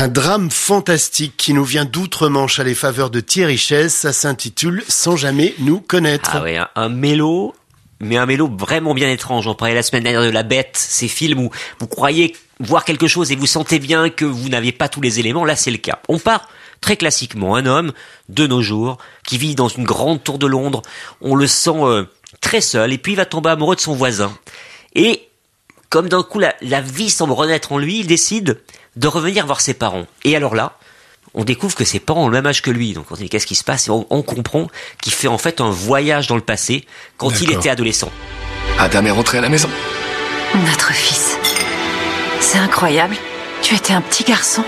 [0.00, 3.92] Un drame fantastique qui nous vient d'outre-Manche à les faveurs de Thierry Chaise.
[3.92, 6.30] Ça s'intitule Sans jamais nous connaître.
[6.34, 7.52] Ah oui, un, un mélo,
[7.98, 9.48] mais un mélo vraiment bien étrange.
[9.48, 11.50] On parlait la semaine dernière de La Bête, ces films où
[11.80, 15.18] vous croyez voir quelque chose et vous sentez bien que vous n'avez pas tous les
[15.18, 15.44] éléments.
[15.44, 15.98] Là, c'est le cas.
[16.08, 16.48] On part
[16.80, 17.56] très classiquement.
[17.56, 17.90] Un homme
[18.28, 20.82] de nos jours qui vit dans une grande tour de Londres.
[21.20, 22.04] On le sent euh,
[22.40, 24.32] très seul et puis il va tomber amoureux de son voisin.
[24.94, 25.27] Et
[25.90, 28.60] comme d'un coup la, la vie semble renaître en lui, il décide
[28.96, 30.06] de revenir voir ses parents.
[30.24, 30.78] Et alors là,
[31.34, 32.92] on découvre que ses parents ont le même âge que lui.
[32.92, 33.88] Donc on se dit qu'est-ce qui se passe?
[33.88, 34.68] Et on, on comprend
[35.02, 36.84] qu'il fait en fait un voyage dans le passé
[37.16, 38.10] quand il était adolescent.
[38.78, 39.68] Adam est rentré à la maison.
[40.54, 41.36] Notre fils.
[42.40, 43.16] C'est incroyable.
[43.62, 44.64] Tu étais un petit garçon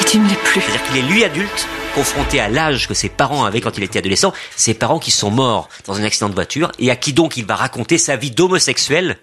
[0.00, 0.60] et tu ne l'es plus.
[0.60, 3.98] C'est-à-dire qu'il est lui adulte, confronté à l'âge que ses parents avaient quand il était
[4.00, 7.36] adolescent, ses parents qui sont morts dans un accident de voiture, et à qui donc
[7.36, 9.18] il va raconter sa vie d'homosexuel,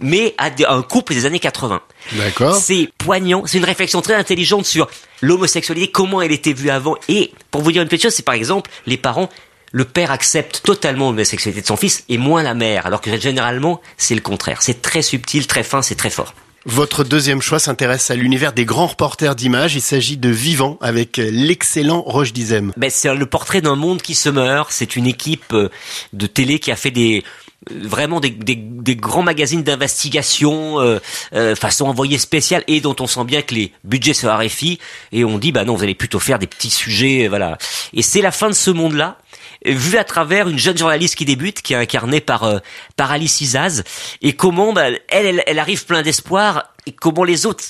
[0.00, 1.80] mais à un couple des années 80.
[2.12, 2.56] D'accord.
[2.56, 4.88] C'est poignant, c'est une réflexion très intelligente sur
[5.22, 6.96] l'homosexualité, comment elle était vue avant.
[7.08, 9.28] Et pour vous dire une petite chose, c'est par exemple les parents,
[9.72, 13.80] le père accepte totalement l'homosexualité de son fils et moins la mère, alors que généralement
[13.96, 14.62] c'est le contraire.
[14.62, 16.34] C'est très subtil, très fin, c'est très fort.
[16.68, 19.76] Votre deuxième choix s'intéresse à l'univers des grands reporters d'images.
[19.76, 22.72] Il s'agit de Vivant avec l'excellent Roche Dizem.
[22.76, 24.72] Ben, c'est le portrait d'un monde qui se meurt.
[24.72, 25.68] C'est une équipe euh,
[26.12, 30.98] de télé qui a fait des euh, vraiment des, des, des grands magazines d'investigation euh,
[31.34, 34.78] euh, façon envoyé spécial et dont on sent bien que les budgets se raréfient
[35.10, 37.58] et on dit bah non vous allez plutôt faire des petits sujets euh, voilà
[37.92, 39.18] et c'est la fin de ce monde là
[39.64, 42.58] vu à travers une jeune journaliste qui débute, qui est incarnée par euh,
[42.96, 43.84] par Alice Isaz,
[44.22, 47.64] et comment bah, elle, elle elle arrive plein d'espoir, et comment les autres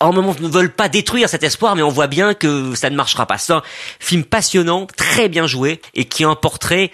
[0.00, 2.96] en moment ne veulent pas détruire cet espoir, mais on voit bien que ça ne
[2.96, 3.38] marchera pas.
[3.38, 3.62] C'est un
[4.00, 6.90] film passionnant, très bien joué, et qui a un portrait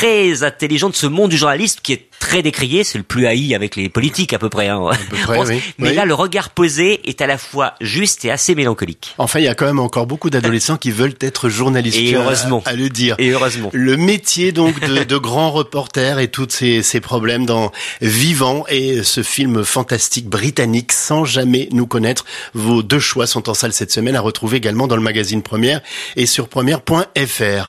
[0.00, 3.54] très intelligent de ce monde du journaliste qui est très décrié, c'est le plus haï
[3.54, 4.68] avec les politiques à peu près.
[4.68, 4.80] Hein.
[5.26, 5.60] pense- oui.
[5.78, 5.94] Mais Oui.
[5.94, 9.14] là, le regard posé est à la fois juste et assez mélancolique.
[9.18, 11.98] Enfin, il y a quand même encore beaucoup d'adolescents qui veulent être journalistes.
[11.98, 12.62] Et heureusement.
[12.66, 13.16] À, le dire.
[13.18, 13.70] Et heureusement.
[13.72, 19.02] Le métier donc de, de grand reporter et tous ces, ces problèmes dans Vivant et
[19.02, 22.24] ce film fantastique britannique sans jamais nous connaître.
[22.54, 25.80] Vos deux choix sont en salle cette semaine à retrouver également dans le magazine Première
[26.16, 27.66] et sur première.fr.